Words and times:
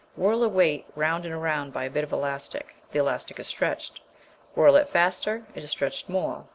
Whirl 0.17 0.41
a 0.43 0.49
weight 0.49 0.87
round 0.95 1.27
and 1.27 1.43
round 1.43 1.73
by 1.73 1.83
a 1.83 1.89
bit 1.91 2.03
of 2.03 2.11
elastic, 2.11 2.75
the 2.91 2.97
elastic 2.97 3.37
is 3.39 3.45
stretched; 3.45 4.01
whirl 4.55 4.75
it 4.75 4.89
faster, 4.89 5.45
it 5.53 5.63
is 5.63 5.69
stretched 5.69 6.09
more. 6.09 6.45